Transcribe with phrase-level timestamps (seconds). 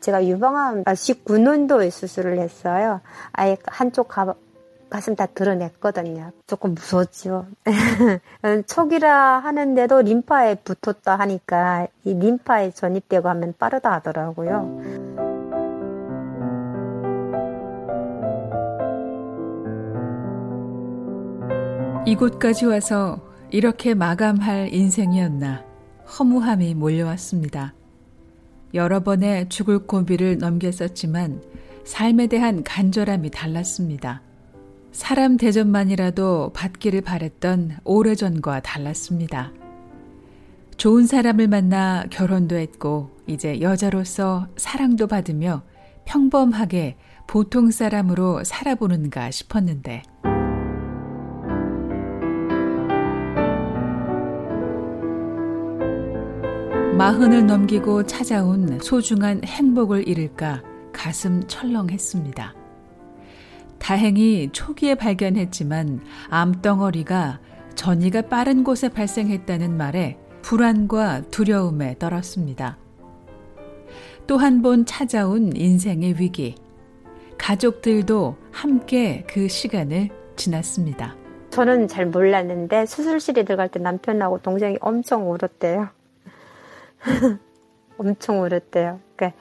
[0.00, 3.00] 제가 유방암 19년도에 수술을 했어요.
[3.32, 4.34] 아예 한쪽 가,
[4.88, 6.32] 가슴 다 드러냈거든요.
[6.46, 7.46] 조금 무서웠죠.
[8.66, 14.80] 초기라 하는데도 림파에 붙었다 하니까 이 림파에 전입되고 하면 빠르다 하더라고요.
[22.06, 23.20] 이곳까지 와서
[23.50, 25.64] 이렇게 마감할 인생이었나
[26.18, 27.74] 허무함이 몰려왔습니다.
[28.74, 31.42] 여러 번의 죽을 고비를 넘겼었지만
[31.84, 34.22] 삶에 대한 간절함이 달랐습니다.
[34.92, 39.52] 사람 대접만이라도 받기를 바랬던 오래전과 달랐습니다.
[40.76, 45.62] 좋은 사람을 만나 결혼도 했고 이제 여자로서 사랑도 받으며
[46.06, 50.02] 평범하게 보통 사람으로 살아보는가 싶었는데
[57.00, 60.62] 마흔을 넘기고 찾아온 소중한 행복을 잃을까
[60.92, 62.54] 가슴 철렁했습니다.
[63.78, 67.40] 다행히 초기에 발견했지만 암덩어리가
[67.74, 72.76] 전이가 빠른 곳에 발생했다는 말에 불안과 두려움에 떨었습니다.
[74.26, 76.54] 또 한 번 찾아온 인생의 위기.
[77.38, 81.16] 가족들도 함께 그 시간을 지났습니다.
[81.48, 85.88] 저는 잘 몰랐는데 수술실에 들어갈 때 남편하고 동생이 엄청 울었대요.
[87.98, 89.00] 엄청 울었대요.
[89.16, 89.38] 그러니까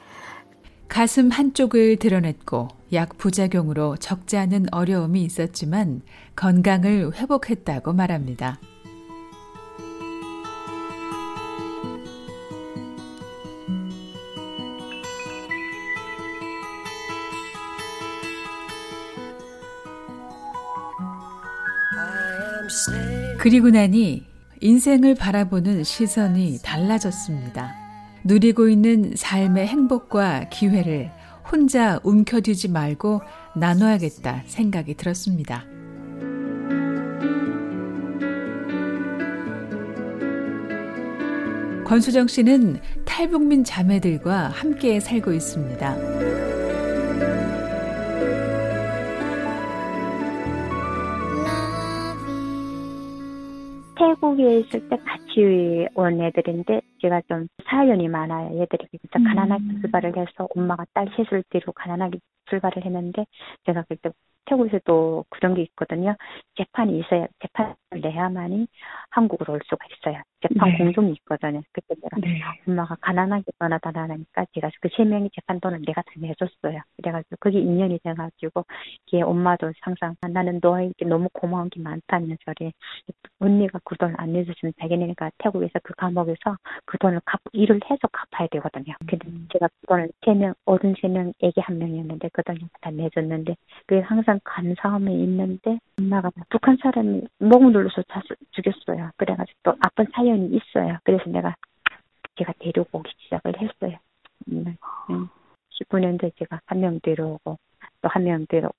[0.88, 6.02] 가슴 한쪽을 드러냈고 약 부작용으로 적지 않은 어려움이 있었지만
[6.36, 8.60] 건강을 회복했다고 말합니다.
[23.40, 24.26] 그리고 나니
[24.62, 27.76] 인생을 바라보는 시선이 달라졌습니다.
[28.24, 31.12] 누리고 있는 삶의 행복과 기회를
[31.50, 33.22] 혼자 움켜쥐지 말고
[33.56, 35.64] 나눠야겠다 생각이 들었습니다.
[41.86, 46.59] 권수정 씨는 탈북민 자매들과 함께 살고 있습니다.
[54.00, 58.66] 태국에 있을 때 같이 온 애들인데 제가 좀 사연이 많아요.
[58.90, 59.82] 진짜 가난하게 음.
[59.82, 63.26] 출발을 해서 엄마가 딸 셋을 뒤로 가난하게 출발을 했는데
[63.66, 64.10] 제가 그때
[64.50, 66.16] 태국에서도 그런 게 있거든요.
[66.58, 68.68] 재판이 있어야 재판을 내야만이
[69.12, 70.22] 한국으로 올 수가 있어요.
[70.42, 70.78] 재판 네.
[70.78, 71.62] 공동이 있거든요.
[71.72, 72.42] 그때 내가 네.
[72.68, 76.82] 엄마가 가난하게 떠나다나니까 제가 그 세 명이 재판 돈을 내가 다 내줬어요.
[76.98, 78.66] 그래가지고 그게 인연이 돼가지고
[79.08, 82.54] 이게 엄마도 항상 나는 너에게 너무 고마운 게 많다면서
[83.40, 88.48] 언니가 그 돈 안 내줬으면 자기네가 태국에서 그 감옥에서 그 돈을 갚 일을 해서 갚아야
[88.52, 88.96] 되거든요.
[89.08, 89.29] 근데 음.
[89.52, 93.56] 제가 그 돈을 세명 어른 세 명, 애기 한 명이었는데 그 돈을 다 내줬는데
[93.86, 98.04] 그게 항상 감사함이 있는데 엄마가 북한 사람이 목 눌러서
[98.52, 99.12] 죽였어요.
[99.18, 100.98] 그래가지고 또 아픈 사연이 있어요.
[101.04, 101.56] 그래서 내가
[102.38, 103.98] 제가 데리고 오기 시작을 했어요.
[104.52, 104.76] 음,
[105.10, 105.30] 음.
[105.80, 107.58] 19년도에 제가 한 명 데려오고
[108.02, 108.70] 또 한 명 데려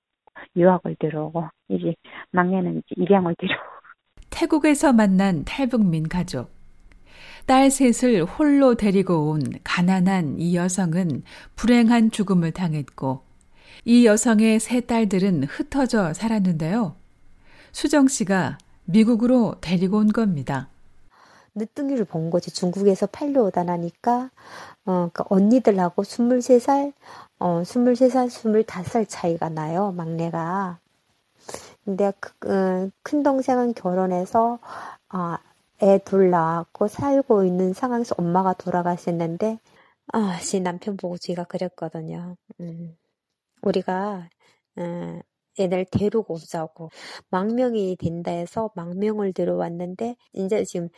[0.55, 1.93] 유학을 데려오고 이제
[2.31, 3.65] 막내는 이제 입양을 데려오고
[4.29, 6.49] 태국에서 만난 탈북민 가족
[7.45, 11.23] 딸 셋을 홀로 데리고 온 가난한 이 여성은
[11.55, 13.21] 불행한 죽음을 당했고
[13.85, 16.95] 이 여성의 세 딸들은 흩어져 살았는데요.
[17.71, 20.69] 수정 씨가 미국으로 데리고 온 겁니다.
[21.55, 22.51] 늦둥이를 본 거지.
[22.51, 24.29] 중국에서 팔려오다 나니까,
[24.85, 26.93] 어, 그 언니들하고 23살,
[27.39, 30.79] 어, 23살, 25살 차이가 나요, 막내가.
[31.83, 34.59] 근데 그, 그, 큰 동생은 결혼해서,
[35.13, 35.35] 어,
[35.83, 39.59] 애 둘 낳았고 살고 있는 상황에서 엄마가 돌아가셨는데,
[40.13, 42.37] 아, 제 남편 보고 제가 그랬거든요.
[42.61, 42.95] 음,
[43.63, 44.29] 우리가,
[44.79, 45.21] 음,
[45.59, 46.89] 애들 데리고 오자고.
[47.31, 50.89] 망명이 된다 해서 망명을 들어왔는데, 이제 지금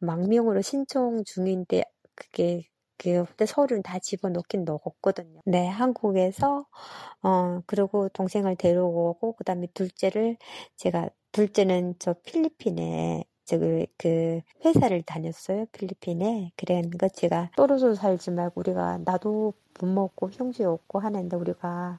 [0.00, 1.84] 망명으로 신청 중인데,
[2.16, 2.64] 그게
[2.98, 5.40] 그때 서류는 다 집어넣긴 넣었거든요.
[5.46, 6.66] 네, 한국에서
[7.22, 10.36] 어 그리고 동생을 데려오고 그다음에 둘째를
[10.76, 18.98] 제가 둘째는 저 필리핀에 저그 그 회사를 다녔어요 필리핀에 그러니까 제가 떨어져 살지 말고 우리가
[19.04, 21.98] 나도 부모 없고 형제 없고 하는데 우리가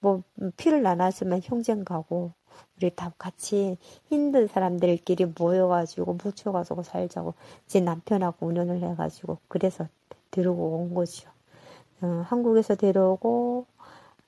[0.00, 0.22] 뭐
[0.56, 2.32] 피를 나눴으면 형제인 가고
[2.76, 7.34] 우리 다 같이 힘든 사람들끼리 모여가지고 뭉쳐가지고 살자고
[7.66, 9.86] 제 남편하고 운영을 해가지고 그래서
[10.30, 11.28] 데리고 온 거죠.
[12.00, 13.66] 어, 한국에서 데려오고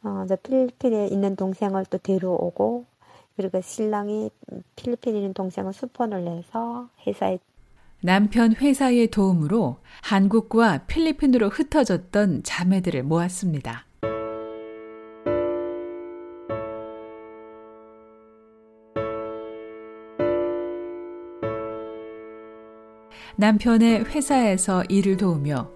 [0.02, 2.84] 어, 필리핀에 있는 동생을 또 데려오고
[3.36, 4.30] 그리고 신랑이
[4.76, 7.38] 필리핀에 있는 동생을 수폰을 내서 회사에
[8.04, 13.86] 남편 회사의 도움으로 한국과 필리핀으로 흩어졌던 자매들을 모았습니다.
[23.36, 25.70] 남편의 회사에서 일을 도우며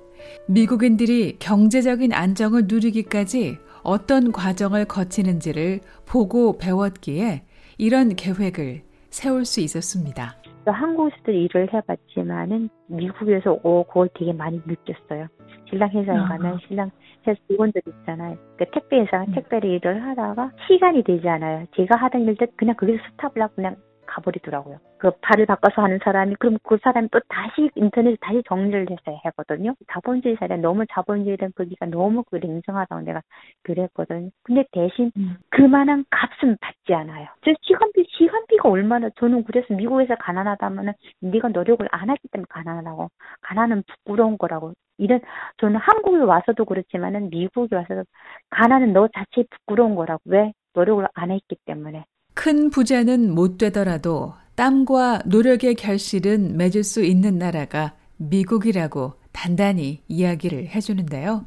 [0.49, 7.45] 미국인들이 경제적인 안정을 누리기까지 어떤 과정을 거치는지를 보고 배웠기에
[7.79, 8.81] 이런 계획을
[9.11, 10.35] 세울 수 있었습니다.
[10.65, 15.29] 한국에서도 일을 해봤지만은 미국에서 오 그걸 되게 많이 느꼈어요.
[15.69, 16.25] 신랑 회사에 아.
[16.25, 16.91] 가면 신랑
[17.27, 18.37] 회사 직원들 있잖아요.
[18.57, 19.33] 그 택배 회사가 음.
[19.35, 21.67] 택배를 일을 하다가 시간이 되지 않아요.
[21.77, 23.77] 제가 하던 일들 그냥 거기서 스탑을 하고 그냥
[24.17, 24.79] 가버리더라고요.
[24.99, 29.75] 그 발을 바꿔서 하는 사람이 그럼 그 사람이 또 다시 인터넷에 다시 정리를 해서 하거든요.
[29.93, 33.23] 자본주의 사회 너무 자본주의된 거기가 너무 그 냉정하다고 내가
[33.63, 34.31] 그랬거든요.
[34.43, 35.37] 근데 대신 음.
[35.51, 37.29] 그만한 값은 받지 않아요.
[37.45, 43.11] 저 시간비 시간비가 얼마나 저는 그래서 미국에서 가난하다면은 네가 노력을 안 했기 때문에 가난하다고
[43.43, 45.21] 가난은 부끄러운 거라고 이런
[45.59, 48.05] 저는 한국에 와서도 그렇지만은 미국에 와서도
[48.51, 52.05] 가난은 너 자체 부끄러운 거라고 왜 노력을 안 했기 때문에
[52.37, 61.45] 큰 부자는 못 되더라도 땀과 노력의 결실은 맺을 수 있는 나라가 미국이라고 단단히 이야기를 해주는데요.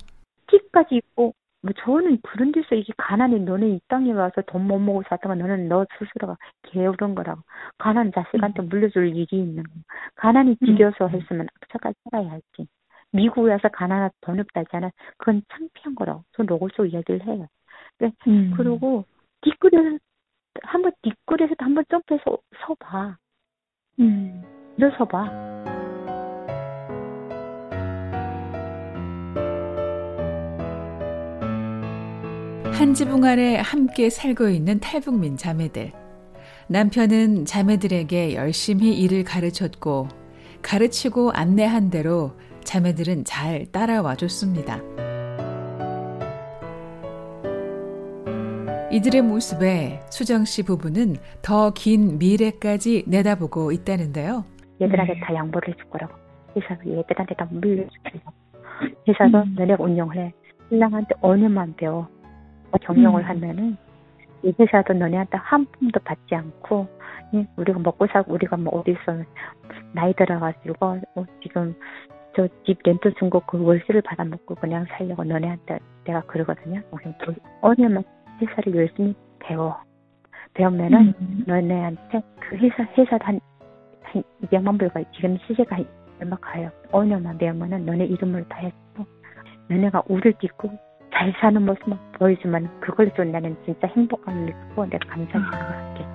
[0.48, 5.04] 티까지 있고 뭐 저는 그런 데서 이게 가난이 너는 이 땅에 와서 돈 못 먹고
[5.08, 7.42] 살다가 너는 너 스스로가 게으른 거라고
[7.78, 8.70] 가난 자식한테 음.
[8.70, 9.70] 물려줄 일이 있는 거
[10.16, 10.66] 가난이 음.
[10.66, 11.10] 지겨서 음.
[11.10, 12.68] 했으면 악착같이 살아야 할지
[13.12, 17.48] 미국에 와서 가난하다 돈 없다 하잖아 그건 창피한 거라고 저는 로고서 이야기를 해요
[18.00, 18.12] 네.
[18.28, 18.54] 음.
[18.56, 19.06] 그리고
[19.42, 19.98] 뒷글에서
[20.64, 23.18] 한번 뒷골에서도 한번 점프해서 서봐.
[24.00, 24.44] 음.
[24.78, 25.50] 일어서봐.
[32.74, 35.92] 한 지붕 아래 함께 살고 있는 탈북민 자매들.
[36.70, 40.08] 남편은 자매들에게 열심히 일을 가르쳤고
[40.62, 44.80] 가르치고 안내한 대로 자매들은 잘 따라와 줬습니다.
[48.92, 54.44] 이들의 모습에 수정 씨 부부는 더 긴 미래까지 내다보고 있다는데요.
[54.82, 56.14] 얘들한테 다 양보를 해줄 거라고.
[56.56, 58.32] 회사도 얘들한테 다 물려주려고.
[59.08, 59.56] 회사도 음.
[59.58, 60.34] 너네 운영해.
[60.70, 62.08] 신랑한테 5년만 배워.
[62.82, 63.28] 경영을 음.
[63.30, 63.78] 하면은
[64.44, 66.88] 이 회사도 너네한테 한 푼도 받지 않고
[67.58, 69.24] 우리가 먹고 살고 우리가 뭐 어디서
[69.94, 71.76] 나이 들어가지고 어, 지금
[72.36, 76.82] 저 집 렌트 준 거 그 월세를 받아먹고 그냥 살려고 너네한테 내가 그러거든요.
[77.62, 78.04] 5년만
[78.42, 79.78] 회사를 열심히 배워.
[80.54, 81.44] 배우면은 음.
[81.48, 83.40] 너네한테 그 회사 회사 한,
[84.04, 85.78] 한 200만 불가 지금 시세가
[86.20, 86.70] 얼마 가요.
[86.92, 89.08] 5년만 배우면은 너네 이름을 다 했어.
[89.70, 90.72] 너네가 우를 딛고
[91.14, 96.06] 잘 사는 모습만 보여주면 그걸 좀 나는 진짜 행복감을 느끼고 내가 감사히 생각할게.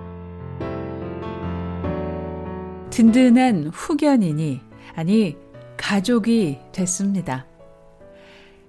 [2.91, 4.61] 든든한 후견이니
[4.97, 5.37] 아니
[5.77, 7.47] 가족이 됐습니다.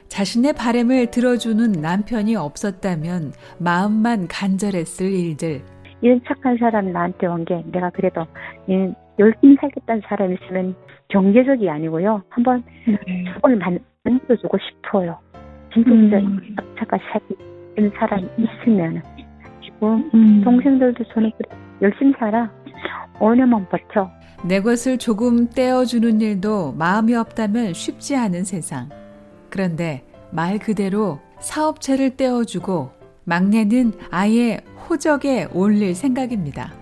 [0.10, 5.62] 자신의 바램을 들어주는 남편이 없었다면 마음만 간절했을 일들.
[6.02, 8.26] 이런 착한 사람 나한테 온 게 내가 그래도
[9.18, 10.76] 열심히 살겠다는 사람이 있으면
[11.10, 12.22] 경제적이 아니고요.
[12.30, 12.64] 한번
[13.34, 13.80] 조금을 음.
[14.04, 15.18] 만들어주고 싶어요.
[15.74, 16.56] 진짜 음.
[16.78, 17.04] 착하게
[17.76, 19.02] 살는 사람이 있으면.
[19.64, 20.42] 지금 음.
[20.44, 21.32] 동생들도 저는
[21.82, 22.50] 열심히 살아.
[23.20, 24.10] 5년만 버텨.
[24.48, 28.90] 내 것을 조금 떼어주는 일도 마음이 없다면 쉽지 않은 세상.
[29.50, 30.04] 그런데
[30.36, 32.92] 말 그대로 사업체를 떼어주고
[33.24, 34.58] 막내는 아예
[34.90, 36.74] 호적에 올릴 생각입니다.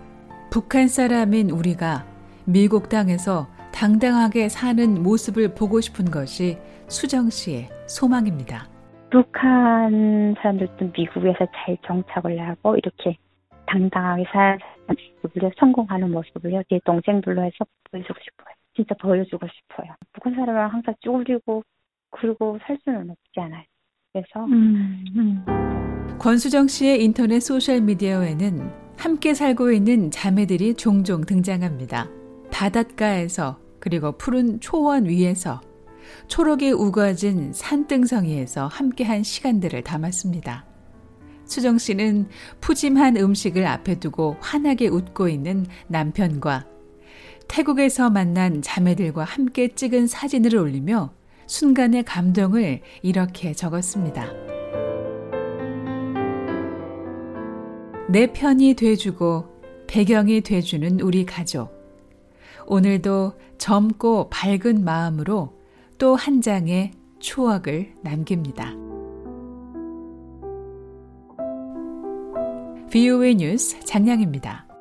[0.50, 2.03] 북한 사람인 우리가
[2.45, 6.57] 미국 땅에서 당당하게 사는 모습을 보고 싶은 것이
[6.88, 8.67] 수정 씨의 소망입니다.
[9.12, 13.17] 북한 사람들도 미국에서 잘 정착을 하고 이렇게
[13.67, 14.57] 당당하게 사는
[15.22, 16.63] 모습을 성공하는 모습을요.
[16.69, 18.55] 제 동생들로 해서 보여주고 싶어요.
[18.75, 19.93] 진짜 보여주고 싶어요.
[20.12, 21.63] 북한 사람은 항상 쭈그리고
[22.13, 23.63] 그리고 살 수는 없지 않아요.
[24.12, 26.17] 그래서 음, 음.
[26.20, 32.10] 권수정 씨의 인터넷 소셜 미디어에는 함께 살고 있는 자매들이 종종 등장합니다.
[32.51, 35.60] 바닷가에서 그리고 푸른 초원 위에서
[36.27, 40.65] 초록이 우거진 산등성이에서 함께한 시간들을 담았습니다.
[41.46, 42.27] 수정 씨는
[42.62, 46.65] 푸짐한 음식을 앞에 두고 환하게 웃고 있는 남편과
[47.48, 51.13] 태국에서 만난 자매들과 함께 찍은 사진을 올리며
[51.53, 54.25] 순간의 감동을 이렇게 적었습니다.
[58.10, 61.72] 내 편이 돼주고 배경이 돼주는 우리 가족.
[62.65, 65.53] 오늘도 젊고 밝은 마음으로
[66.00, 68.74] 또 한 장의 추억을 남깁니다.
[72.89, 74.72] VOA 뉴스 장량입니다.